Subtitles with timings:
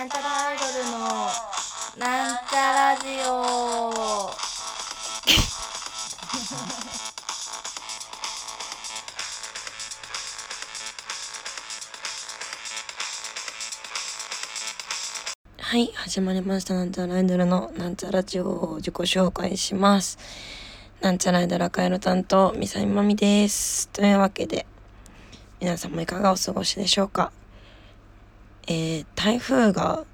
[0.00, 0.98] なんちゃらアイドルの
[1.98, 4.30] なんちゃラジオ
[15.60, 16.72] はい、始まりました。
[16.72, 20.16] なんちゃらアイドルのなんちゃラジオを自己紹介します。
[21.02, 23.90] なんちゃらアイドル赤色担当、みさみまみです。
[23.90, 24.64] というわけで、
[25.60, 27.32] 皆さんもいかがお過ごしでしょうか？
[28.70, 30.04] えー、台風が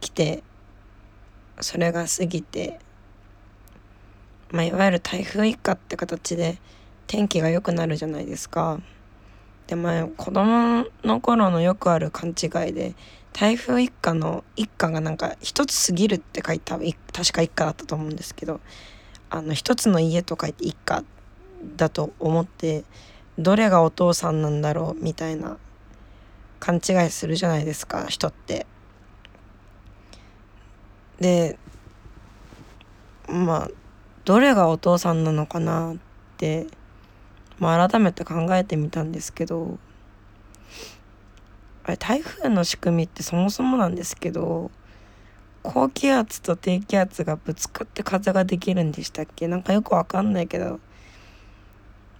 [0.00, 0.42] 来て、
[1.60, 2.80] それが過ぎて、
[4.50, 6.58] まあ、いわゆる台風一過って形で
[7.06, 8.80] 天気が良くなるじゃないですか。
[9.68, 12.96] で、まあ、子供の頃のよくある勘違いで、
[13.32, 18.60] 台風一過の一過がなんか一つ過ぎるって書いた確か一過だったと思うんですけど
[19.30, 21.04] あの一つの家と書いて一家
[21.76, 22.82] だと思って
[23.38, 25.58] どれがお父さんなんだろうみたいな
[26.60, 28.66] 勘違いするじゃないですか人って。
[31.18, 31.58] で
[33.28, 33.70] まあ
[34.24, 35.96] どれがお父さんなのかなっ
[36.36, 36.66] て、
[37.58, 39.78] まあ、改めて考えてみたんですけど
[41.84, 44.70] あれ台風の仕組みってそもそもなんですけど
[45.62, 49.46] 高気圧と低気圧がぶつかって風ができるんでしたっけ？
[49.46, 50.80] なんかよくわかんないけど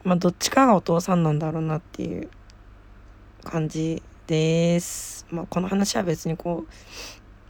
[0.05, 2.29] まあどっちかがお父さんなんだろうなっていう
[3.45, 5.27] 感じです。
[5.31, 6.73] まあこの話は別にこう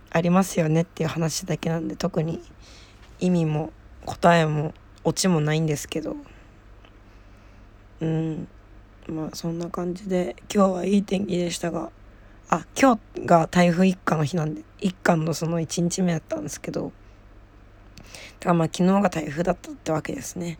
[0.08, 2.40] ありますよねっていう話だけなんで特に
[3.20, 3.70] 意味も
[4.06, 4.72] 答えも
[5.04, 6.16] オチもないんですけど。
[8.00, 8.48] うん。
[9.08, 11.90] まあそんな感じで今日はいい天気でしたが
[12.48, 16.92] あ今日が台風一過の日なんで一過のその1日目だったんですけど。
[18.40, 20.58] だからまあ昨日が台風だったってわけですね。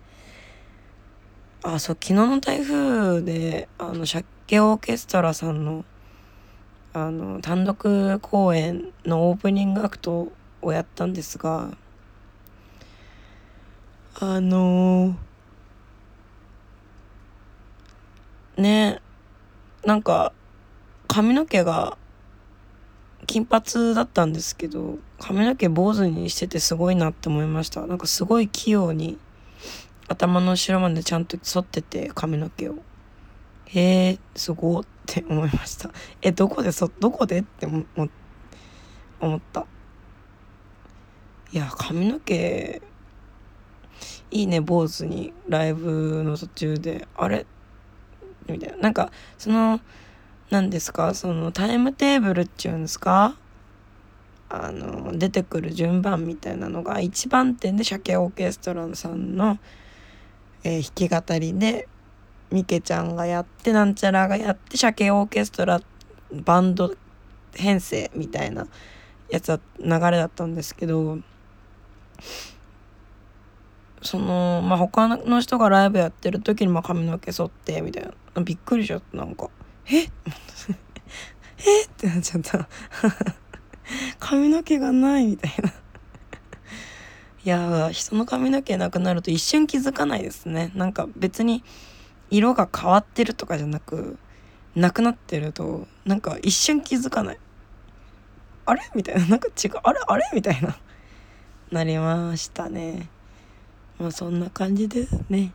[1.63, 5.85] あそう昨日の台風であの借景オーケストラさんの
[6.93, 11.71] あの単独公演のオープニングアクトをやったんですが
[14.19, 15.15] あの
[18.57, 19.01] ね
[19.85, 20.33] なんか
[21.07, 21.97] 髪の毛が
[23.27, 27.87] 金髪だったんですけど髪の毛坊主にしててすごいなって思いました。
[27.87, 29.19] なんかすごい器用に
[30.09, 32.75] 頭の後ろまでちゃんと剃ってて髪の毛を。
[33.73, 35.91] へえすごって思いました。
[36.23, 37.81] えどこでそどこでって思
[39.37, 39.67] った。
[41.53, 42.81] いや髪の毛
[44.31, 47.07] いいね坊主にライブの途中で。
[47.17, 47.47] あれ？
[48.49, 48.77] みたいな。
[48.79, 49.81] なんかその
[50.51, 51.15] 何ですか？
[51.15, 53.37] そのタイムテーブルっていうんですか？
[54.49, 59.59] あの出てくる順番みたいなのが1番手で鮭オーケストラさんの、
[60.65, 61.89] えー弾き語りで
[62.51, 65.81] みけちゃんがやってなんちゃらがやって鮭オーケストラ
[66.33, 66.95] バンド
[67.55, 68.67] 編成みたいな
[69.29, 71.19] やつは流れだったんですけど
[74.03, 78.43] そのまあ他の人がライブやってる時にまあ髪の毛剃ってみたいな。
[78.43, 79.51] びっくりしちゃったなんか。
[79.87, 79.99] え？
[80.01, 80.07] え？
[80.07, 80.09] っ
[81.97, 82.69] てなっちゃった。
[84.19, 85.71] 髪の毛がないみたいな。
[87.43, 90.71] いや人の髪の毛なくなると一瞬気づかないですね。
[90.75, 91.63] なんか別に
[92.31, 94.19] 色が変わってるとかじゃなく
[94.75, 97.39] なくなってるとなんか一瞬気づかない。
[98.67, 98.83] あれ？
[98.95, 99.27] みたいな。
[99.27, 99.73] なんか違う。
[99.83, 100.01] あれ？
[100.07, 100.25] あれ？
[100.33, 100.77] みたいな。
[101.73, 103.09] なりましたね。
[103.99, 105.53] まあそんな感じですね。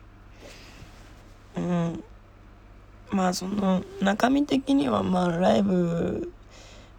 [1.55, 2.03] うん。
[3.11, 6.31] まあその中身的にはまあライブ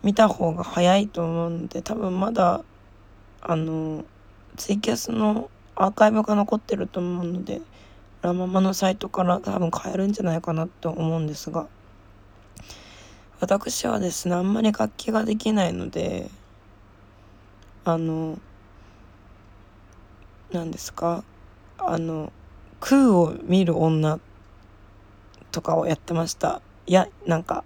[0.02, 2.62] 見た方が早いと思うので多分まだ
[3.42, 4.04] あの
[4.56, 7.60] ツイキャスのアーカイブが残ってると思うので
[8.22, 11.68] ラママのサイトから多分買えるんじゃないかなと思うんですが
[13.40, 16.30] 私はですねあんまり楽器ができないので
[17.84, 18.38] あの
[20.50, 21.22] 何ですか
[21.78, 22.32] あの
[22.80, 24.18] 空を見る女
[25.52, 26.60] とかをやってました。
[26.86, 27.64] いやなんか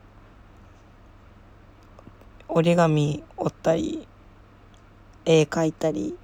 [2.48, 4.06] 折り紙折ったり
[5.24, 6.16] 絵描いたり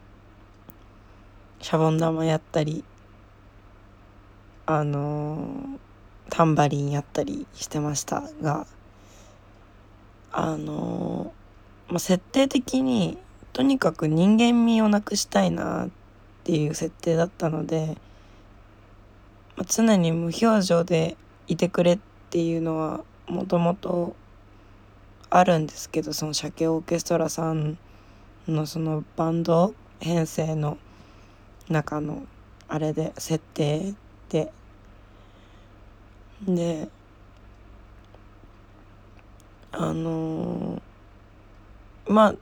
[1.61, 2.84] シャボン玉やったり
[4.67, 5.79] あの
[6.29, 8.67] タンバリンやったりしてましたが
[10.33, 11.33] あの
[11.89, 13.17] まあ、設定的に
[13.53, 15.89] とにかく人間味をなくしたいなっ
[16.45, 17.97] ていう設定だったので、
[19.57, 21.17] まあ、常に無表情で
[21.47, 21.99] いてくれっ
[22.31, 24.15] ていうのはもともと
[25.31, 27.79] あるんですけどその鮭オーケストラさん
[28.47, 30.77] のそのバンド編成の
[31.69, 32.27] 中の
[32.69, 33.95] あれで設定
[34.28, 34.52] で
[36.46, 36.88] で
[39.73, 40.82] あのー
[42.08, 42.34] まあ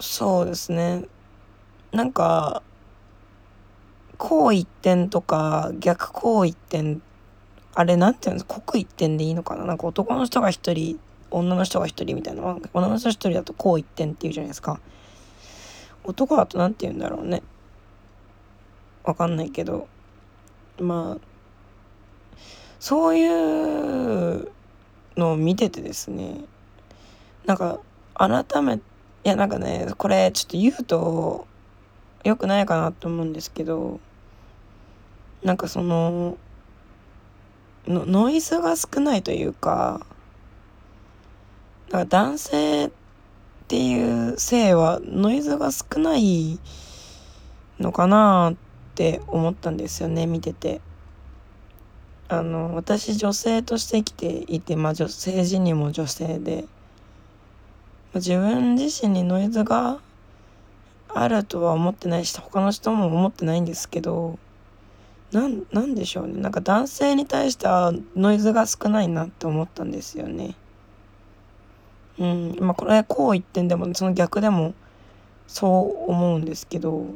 [0.00, 1.04] そうですね。
[1.92, 2.62] なんか
[4.18, 7.02] こう一点とか逆こう一点
[7.74, 8.54] あれなんていうんですか？
[8.56, 9.64] 刻一点でいいのかな？
[9.64, 11.00] なんか男の人が一人
[11.30, 12.42] 女の人が一人みたいな。
[12.74, 14.78] 女の人一人だとこう一点っていうじゃないですか。
[16.04, 17.42] 男だと何て言うんだろうね。
[19.04, 19.88] わかんないけど。
[20.80, 21.30] まあ
[22.78, 24.50] そういう
[25.16, 26.44] のを見ててですね
[27.46, 27.80] なんか
[28.14, 28.78] 改めい
[29.24, 31.46] やなんかねこれちょっと言うと
[32.24, 34.00] 良くないかなと思うんですけど
[35.42, 36.38] なんかその
[37.86, 40.06] のノイズが少ないというか
[41.90, 42.90] なんか男性っ
[43.68, 46.58] ていう性はノイズが少ない
[47.78, 48.69] のかなって
[49.00, 50.82] って思ったんですよね見てて。
[52.28, 59.98] あの私女性として生きていて、まあ、女性自にも女性で、まあ、自分自身にノイズが
[61.08, 64.38] あるとは思ってないし他の人も思ってないんですけど
[65.32, 70.54] なんなんでしょうねなんか男性に対してはノイズが少ないなって思ったんですよね。
[72.20, 74.72] うん、まあこれこう言ってんでもその逆でも
[75.48, 77.06] そう思うんですけど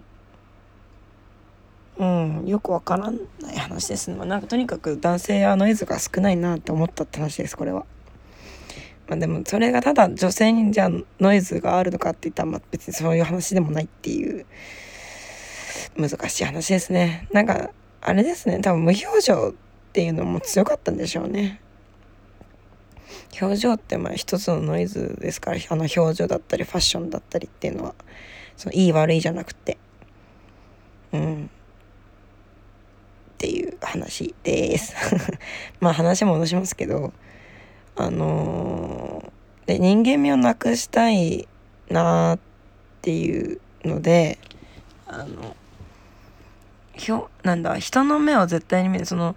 [1.98, 7.86] うんよくわからない話ですね、まあ、なんかとにかく男性はノイズが少ないなって思ったって話ですこれは。
[9.06, 14.46] まあでもそれがただ女性にじゃあノイズがあるのかって言ったらまあ別にそういう話でもないっていう
[15.96, 17.28] 難しい話ですね。
[17.32, 17.70] なんか
[18.00, 19.52] あれですね多分無表情っ
[19.92, 21.60] ていうのも強かったんでしょうね。
[23.40, 27.94] 表情ってまあ一つのノイズですからあの表情だったりファッションだったりっていうのは
[28.56, 29.76] そのいい悪いじゃなくて
[31.12, 31.50] うん
[33.44, 34.94] っていう話です。
[35.78, 37.12] まあ話戻しますけど
[37.94, 41.46] あのー、で人間味をなくしたい
[41.90, 42.38] なっ
[43.02, 44.38] ていうので
[45.06, 45.54] あの
[46.94, 49.36] ひょなんだ人の目を絶対に見るその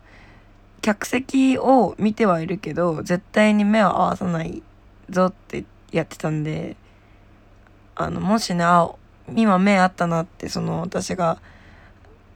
[0.82, 4.64] 客席を見てはいるけど絶対に目を合わさない
[5.10, 6.78] ぞってやってたんで
[7.94, 8.90] あのもしねあ
[9.36, 11.42] 今目あったなってその私が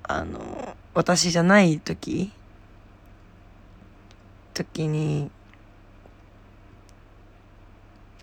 [0.03, 2.31] あの私じゃない時？
[4.53, 5.31] 時に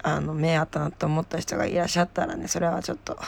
[0.02, 3.18] あの目あったなと思った人がいらっしゃったらねそれはちょっと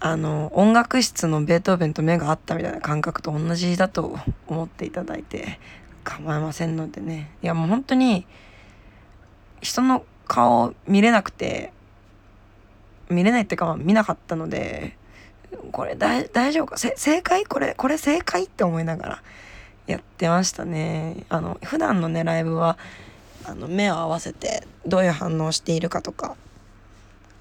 [0.00, 4.18] あの音楽室のベートーベンと目が合ったみたいな感覚と同じだと
[4.48, 5.60] 思っていただいて
[6.04, 7.30] 構いませんのでね。
[7.42, 8.26] いやもう本当に
[9.60, 11.72] 人の顔見れなくて
[13.08, 14.97] 見れないっていうか、見なかったので
[15.72, 16.76] これ大丈夫か？
[16.78, 17.44] 正解？
[17.44, 19.22] これこれ正解って思いながら
[19.86, 21.24] やってましたね。
[21.28, 22.78] あの普段のねライブは
[23.44, 26.36] あの目を合わせてどういう反応しているかとか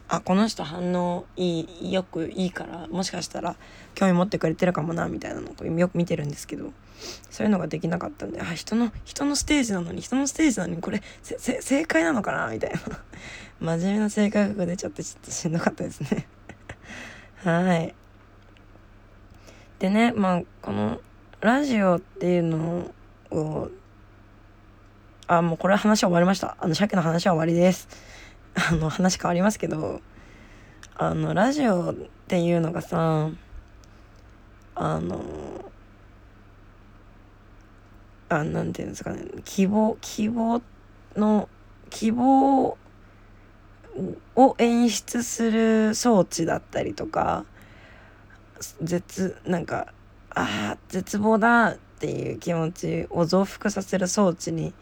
[0.07, 3.57] あこの人反応いいよくいいからもしかしたら
[3.93, 6.71] 興味持ってくれてるかもなみたいなのをよく見てるんですけど
[7.29, 12.47] そういうのができなかったんであ人の人のステージなのに人のステージなのにこれ正解なのかな？
[12.47, 12.79] みたいな。
[13.59, 16.27] 真面目な性格が出ちゃってちょっとしんどかったですね。
[17.43, 17.95] はい。
[19.79, 20.99] でねまあこの
[21.39, 22.91] ラジオっていうの
[23.31, 23.69] を
[25.27, 26.55] あもうこれは話は終わりました。
[26.59, 27.87] あの鮭の話は終わりです。
[28.55, 30.01] あの話変わりますけど
[30.95, 31.95] あのラジオっ
[32.27, 33.29] ていうのがさ
[34.73, 35.71] あの
[38.29, 40.61] あなんていうんですかね希望希望
[41.15, 41.49] の
[41.89, 42.77] 希望
[44.35, 47.45] を演出する装置だったりとか
[48.81, 49.93] 絶なんか
[50.29, 54.73] ああ絶望だっていう気持ちを増幅させる装置に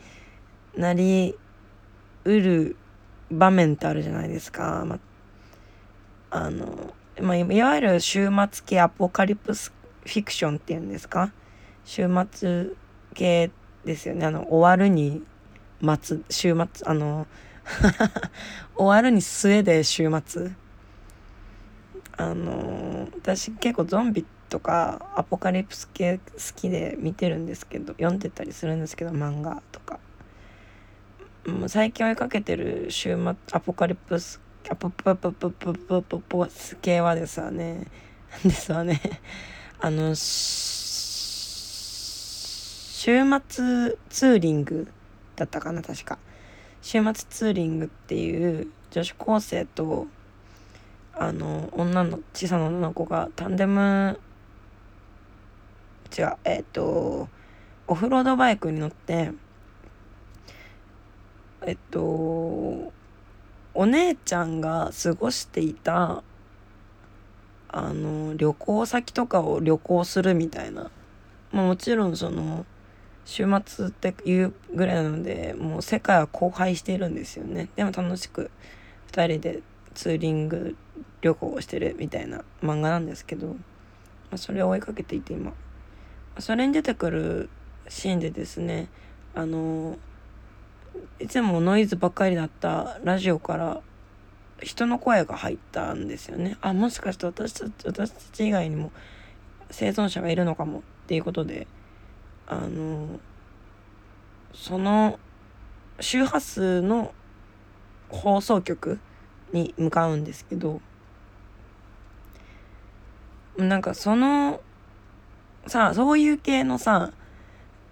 [0.76, 1.36] なり
[2.26, 2.76] うる
[3.32, 4.84] 場面ってあるじゃないですか。
[4.86, 5.00] ま
[6.32, 9.72] あの、まあ、いわゆる終末系アポカリプス
[10.04, 11.32] フィクションっていうんですか？
[11.86, 12.68] 終末
[13.14, 13.52] 系
[13.86, 14.26] ですよね。
[14.26, 15.24] あの、終わるに
[15.80, 17.28] 待つ、終末、あの、
[18.76, 20.52] 終わるに末で終末。
[22.18, 26.24] あの、私結構ゾンビとかアポカリプス系好
[26.56, 30.00] きで見てるんですけど、読んでたりするんですけど、漫画とか。
[31.48, 37.86] もう最近追いかけてる終末アポカリプスアポポポポポポポポス系はですわね
[38.44, 39.00] ですわね
[39.80, 40.16] あの週
[43.04, 43.16] 末
[44.10, 44.88] ツーリング
[45.36, 46.18] だったかな確か
[46.82, 50.08] 終末ツーリングっていう女子高生と
[51.18, 54.20] あの女の小さな女の子がタンデム
[56.18, 57.30] 違うえっ、ー、と
[57.88, 59.32] オフロードバイクに乗って
[61.66, 66.24] えっとお姉ちゃんが過ごしていた
[67.70, 70.90] あの旅行先とかを旅行するみたいな、
[71.52, 72.66] まあ、もちろんその
[73.26, 77.70] 週末っていうぐらいなのでもう世界は荒廃しているんですよね。
[77.76, 78.50] でも楽しく
[79.12, 79.62] 2人で
[79.94, 80.78] ツーリング
[81.22, 83.56] 旅行をしてるみたいな漫画なんですけど、ま
[84.34, 85.54] あ、それを追いかけていて今。
[86.40, 87.50] それに出てくる
[87.88, 88.90] シーンでですね
[89.34, 89.98] あの
[91.20, 93.82] いつもノイズばっかりだったラジオから
[94.62, 96.58] 人の声が入ったんですよね。
[96.62, 98.92] あもしかして私たち私たち以外にも
[99.70, 101.68] 生存者がいるのかもっていうことで
[102.48, 103.20] あの
[104.54, 105.20] その
[106.00, 107.14] 周波数の
[108.10, 109.00] 放送局
[109.54, 110.82] に向かうんですけど
[113.58, 114.62] なんかその
[115.68, 117.12] さそういう系のさ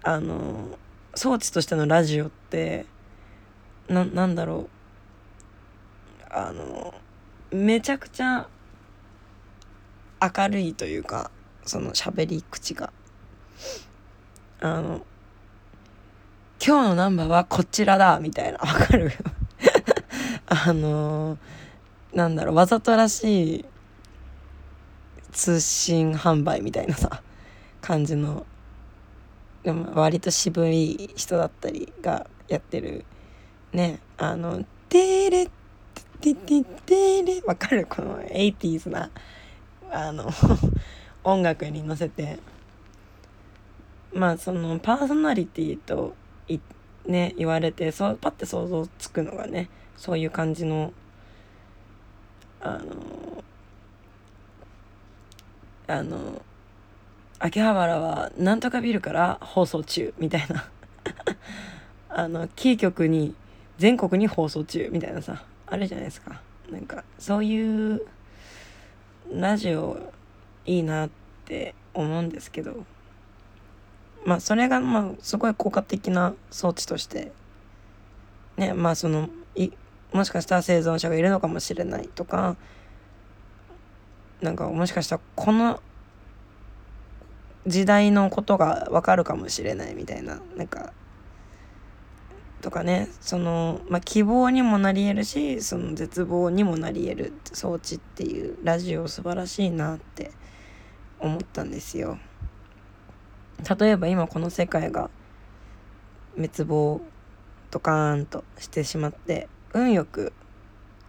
[0.04, 0.78] あの
[1.16, 2.86] 装置としてのラジオって
[3.88, 4.70] ななんだろう。
[6.36, 6.94] あの
[7.52, 8.48] めちゃくちゃ
[10.20, 11.30] 明るいというか
[11.64, 12.92] その喋り口が。
[14.62, 15.06] あの
[16.66, 18.58] 今日のナンバーはこちらだみたいな。
[18.58, 19.12] わかる
[20.54, 21.38] あの
[22.14, 23.66] なんだろうわざとらしい
[25.32, 27.22] 通信販売みたいなさ
[27.82, 28.46] 感じの
[29.64, 33.06] でも割と渋い人だったりがやってる
[33.72, 34.00] ね。
[34.18, 35.50] あの「テレ
[36.22, 39.10] テテテレ」わかるこの 80s な
[39.90, 40.30] あの
[41.24, 42.40] 音楽に乗せて。
[44.14, 46.16] まあそのパーソナリティと
[46.48, 46.60] い
[47.06, 50.94] ね言われてそうパッて想像つくのがねそういう感じの
[52.62, 53.44] あの
[55.88, 56.42] あの
[57.40, 60.70] 秋葉原はなんとかビルから放送中みたいな。
[62.10, 63.36] あのキー局に
[63.78, 66.42] 全国に放送中みたいなさあるじゃないですか。
[66.72, 68.06] なんかそういう
[69.32, 70.14] ラジオ
[70.66, 71.10] いいなっ
[71.46, 72.86] て思うんですけど。
[74.26, 77.32] まあそれがまあすごい効果的な装置として。
[78.56, 79.72] ねまあそのい
[80.14, 82.56] もしかしたら生存者がいるのかもしれないとか
[84.42, 85.82] なんかもしかしたらこの
[87.66, 90.94] 時代のことがわかるかもしれないみたいななんか
[92.62, 100.32] とかねその、まあ、希望にもなり得るしその絶望にもなり得る装置っていうラジオ素晴らしいなって
[101.20, 102.18] 思ったんですよ。
[103.80, 105.10] 例えば今この世界が
[106.36, 107.02] 滅亡
[107.72, 110.34] ドカーンとしてしまって運よく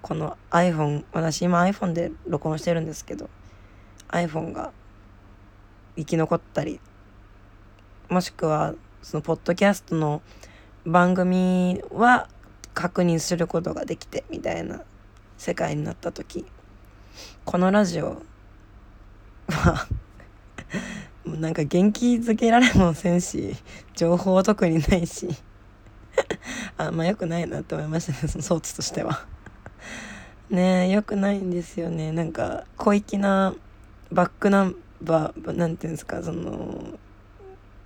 [0.00, 3.28] この iPhone 私今 iPhone で録音してるんですけど
[4.09, 4.73] iPhone が
[5.97, 6.80] 生き残ったり
[8.09, 10.23] もしくはそのポッドキャストの
[10.87, 12.28] 番組は
[12.73, 14.83] 確認することができてみたいな
[15.37, 16.47] 世界になった時
[17.44, 18.23] このラジオ
[19.49, 19.87] は
[21.25, 23.56] もうなんか元気づけられもせんし
[23.94, 25.28] 情報特にないし。
[26.76, 29.26] あんま良くないなって思いましたねその装置としては。
[30.50, 32.12] ねえ良くないんですよね。
[32.12, 33.54] なんか小粋な
[34.12, 36.99] バックナンバーなんていうんですかその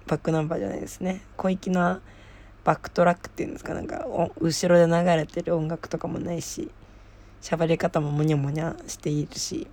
[0.07, 1.23] バックナンバーじゃないですね。
[1.37, 2.01] 小粋な
[2.65, 4.07] バックトラックっていうんですかなんか
[4.41, 6.71] 後ろで流れてる音楽とかもないし
[7.41, 9.69] 喋り方もモニャモニャしているし。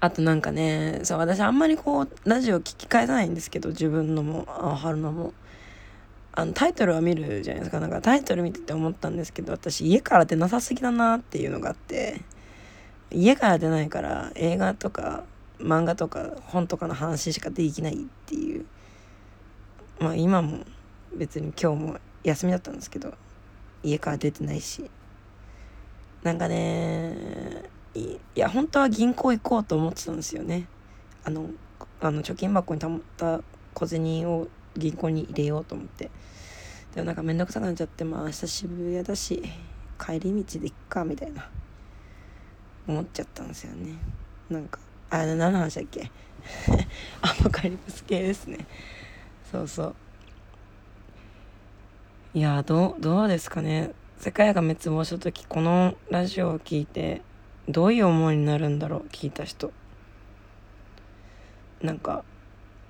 [0.00, 5.32] あとなんかねそう私あんまりこうラジオ聞き返さないんですけど自分のもあ春のも。
[6.38, 7.80] あのタイトルは見るじゃないですか。
[7.80, 12.20] なんかタイトル見てて思ったんですけど私家から出なさすぎだなっていうのがあって
[13.10, 15.24] 家から出ないから映画とか
[15.58, 18.66] 漫画とか本とかの話しかできないっていう。
[19.98, 20.58] まあ今も
[21.12, 23.14] 別に今日も休みだったんですけど
[23.82, 24.88] 家から出てないし。
[26.22, 27.64] なんかね
[27.96, 30.68] いや本当は銀行行こうと思ってたんですよね。
[31.24, 31.50] あの
[32.00, 33.40] あの貯金箱にたまった
[33.74, 34.46] 小銭を
[34.78, 36.10] 銀行に入れようと思って。
[36.94, 39.42] でもなんか面倒くさくなっちゃってまあ明日渋谷だし
[39.98, 41.48] 帰り道で行っかみたいな。
[42.86, 43.92] 思っちゃったんですよね。
[44.48, 44.80] なんか
[45.10, 46.10] あれ何の話だっけ？
[47.20, 48.66] アポカリプス系ですね。
[49.52, 49.94] そうそう。
[52.34, 53.92] いやどうどうですかね。
[54.18, 57.22] 世界が滅亡した時このラジオを聞いて
[57.68, 59.72] どういう思いになるんだろう聞いた人。
[61.82, 62.24] なんか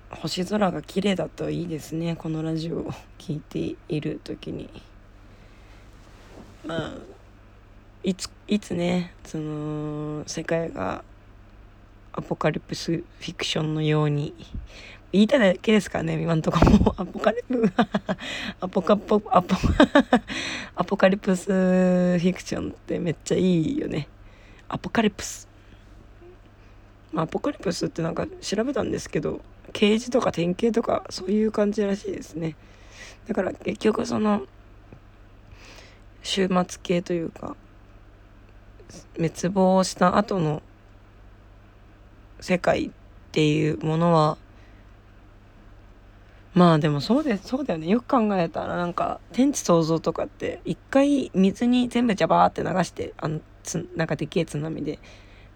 [0.09, 2.15] 星空が綺麗だといいですね。
[2.15, 4.69] このラジオを聞いている時に。
[6.65, 6.93] まあ
[8.03, 11.03] いついつねその世界が
[12.11, 14.33] アポカリプスフィクションのように。
[15.11, 16.95] 言いただけですからね今んとこも。
[16.97, 17.71] アポカリプ
[18.61, 19.55] アポカポアポ
[20.75, 24.07] アポカリプスフィクションってめっちゃいいよね。
[24.67, 25.47] アポカリプス。
[27.11, 32.55] まあ、アポカリプスってなんか調べたんですけど刑事とか典型とかそういう感じらしいですね。
[33.27, 34.43] だから結局その
[36.23, 37.55] 終末系というか
[39.15, 40.61] 滅亡した後の
[42.39, 42.91] 世界っ
[43.31, 44.37] ていうものは
[46.53, 47.87] まあでもそうでそうだよね。
[47.87, 54.99] よく考えたらなんか天地創造とかって一回水に全部ジャバーって流してあのつなんかでけえ津波で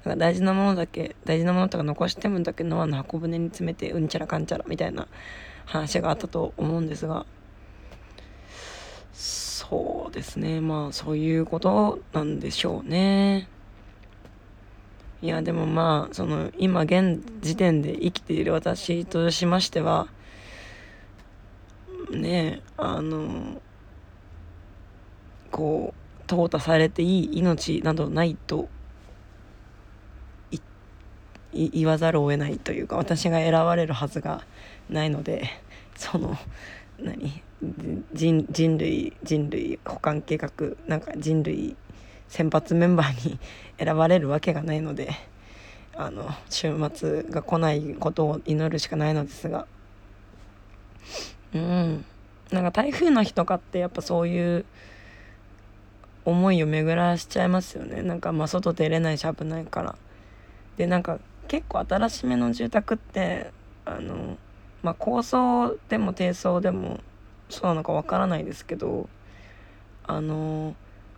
[0.06, 5.08] なんか大事なものだけ大事なものとか残してもだけノアの箱舟に詰めてうんちゃらかんちゃらみたいな
[5.66, 7.26] 話があったと思うんですが
[9.14, 13.48] そうですねまあそういうことなんでしょうね。
[15.22, 20.08] いやでもまあその今現時点で生きている私としましては
[22.12, 23.62] ねあの
[25.50, 28.68] こう淘汰されていい命などないと
[31.54, 34.46] 言わざるを得ないというか私が選ばれるはずが
[34.90, 35.50] ないので
[35.96, 36.38] その
[37.00, 37.42] 何？
[38.14, 40.52] 人人類人類保管計画
[40.86, 41.76] なんか人類
[42.28, 43.40] 先発メンバーに
[43.80, 45.12] 選ばれるわけがないので
[45.96, 49.68] あの週末が来ないことを祈るしかないのですが。
[51.54, 52.06] うん。
[52.52, 54.66] なんか台風の日とかってやっぱそういう
[56.26, 58.02] 思いを巡らしちゃいますよね。
[58.02, 59.96] なんかまあ外出れないし危ないから。
[60.78, 61.20] でなんか
[61.54, 63.52] 結構新しめの住宅って
[63.86, 64.40] あの
[64.82, 67.00] まあ高層でも低層でも
[67.48, 69.08] そうなのかわからないですけど
[70.08, 70.74] あの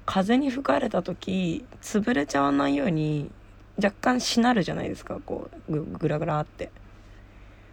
[0.05, 3.31] 風に吹かれた時潰れちゃわないように
[3.81, 6.69] 若干しなるじゃないですかこうぐぐらぐらって。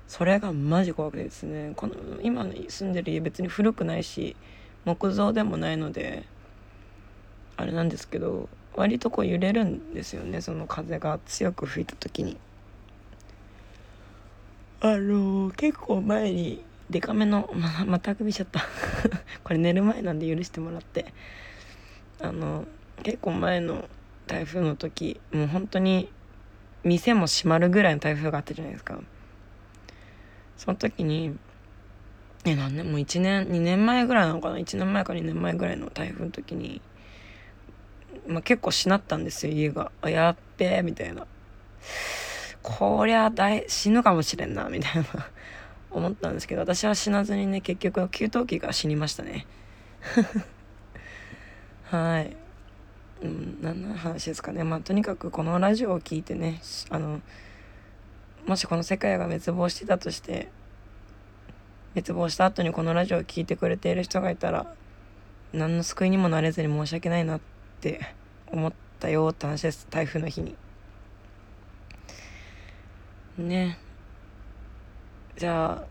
[0.07, 4.37] それがマジ怖くてですねこの今住んでる家別に古くないし
[4.85, 6.25] 木造でもないので
[7.57, 12.37] あれなんですけど割とこう揺れるんですよねその風が強く吹いた時に。
[14.85, 18.63] あのー、結構前にデカめのままたくびしちゃった。
[19.45, 21.15] これ寝る前なんで許してもらって。
[22.21, 22.67] あの
[23.05, 23.89] 結構前の
[24.27, 26.11] 台風の時もう本当に
[26.83, 28.99] 店も閉まるぐらいの台風があったじゃないですか。
[30.57, 31.39] その時に
[32.45, 36.83] え何年もう1年2年前ぐらいなのかな？1年前か2年前ぐらいの台風の時に、
[38.27, 39.93] まあ、結構しなったんですよ家が。
[40.01, 41.25] あやっべえみたいな。
[42.63, 45.07] こりゃ大死ぬかもしれんなみたいな。
[45.91, 49.47] 思ったんですけど私は死なずにね結局給湯器が死にましたね。
[51.85, 52.37] はい。
[53.23, 54.65] うん何の話ですかね。
[54.65, 57.21] まあとにかくこのラジオを聞いてねあの
[58.47, 60.49] もしこの世界が滅亡してたとして
[61.95, 64.75] 滅亡した後にこのラジオを聴いてくれている人がいたら
[65.53, 67.41] 何の救いにもなれずに申し訳ないなっ
[67.81, 68.01] て
[68.51, 69.87] 思ったよって話です。
[69.91, 70.57] 台風の日に。
[73.39, 73.79] ね。
[75.37, 75.85] じゃ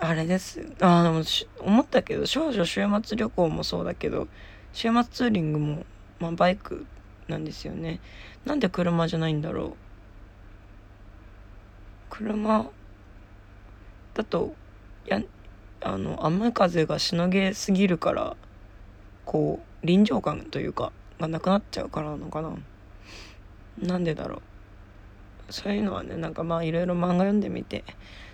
[0.00, 0.60] ああれです。
[0.80, 1.22] あでも
[1.60, 4.28] 思ったけど少女週末旅行もそうだけど
[4.72, 5.86] 週末ツーリングも、
[6.18, 6.84] まあ、バイク
[7.28, 8.00] なんですよね。
[8.44, 9.72] なんで車じゃないんだろう。
[12.10, 12.70] 車
[14.14, 14.54] だと
[15.06, 15.22] や
[15.80, 18.36] あの雨風がしのげすぎるから
[19.24, 22.52] こう臨場感というかがなくなっちゃうからなのかな。
[23.78, 24.42] なんでだろう。
[25.50, 27.84] そういうのはねなんかまあいろいろ漫画読んでみて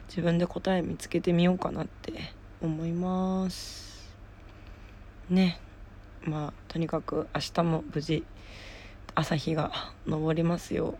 [0.08, 2.12] 自分で答え見つけてみようかなって
[2.62, 4.14] 思います。
[5.28, 5.60] ね。
[6.22, 8.24] まあとにかく明日も無事
[9.14, 9.72] 朝日が
[10.08, 10.90] 昇りますよ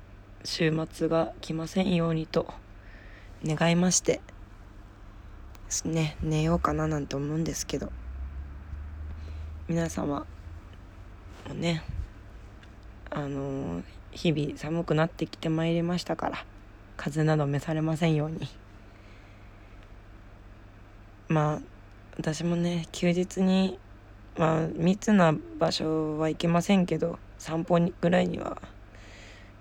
[0.42, 2.46] う週末が来ませんようにと
[3.44, 4.20] 願いまして
[5.84, 7.92] ね寝ようかななんて思うんですけど
[9.68, 10.26] 皆様
[11.48, 11.82] もね
[13.10, 16.44] あのー、日々寒くなってきてまいりましたから
[16.96, 18.48] 風邪など召されませんように。
[21.28, 21.60] まあ
[22.16, 23.78] 私もね休日に
[24.36, 28.60] まあ密な場所は行けませんけど散歩ぐらいには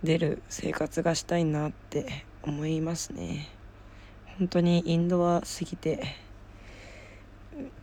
[0.03, 3.49] 出る生活がしたいなって思いますね。
[4.37, 6.15] 本当にインドアすぎて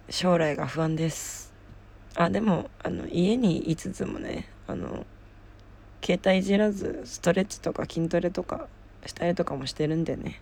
[0.08, 1.52] 将来が不安です。
[2.14, 5.06] あでもあの家にいつつもねあの
[6.02, 8.68] 携帯いじらずストレッチとか筋トレとか
[9.04, 10.40] したりとかもしてるんでね。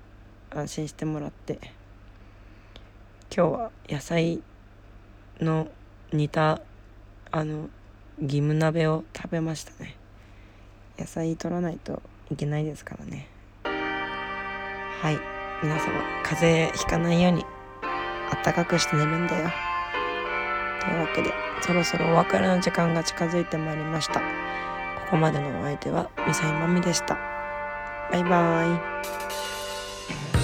[0.51, 1.59] 安心してもらって。
[3.35, 4.41] 今日は野菜
[5.41, 5.69] の
[6.13, 6.61] 煮た
[7.33, 7.69] あの
[8.21, 9.97] 義務鍋を食べましたね。
[10.99, 13.29] 野菜取らないといけないですからね。
[13.65, 15.19] はい。
[15.63, 17.45] 皆様風邪ひかないように
[18.31, 19.51] あったかくして寝るんだよ。
[20.81, 24.21] というわけでそろそろお別れの時間が近づいてまいりました。
[25.05, 27.17] ここまでのお相手はミサイマミでした。
[28.11, 30.44] バイバーイ。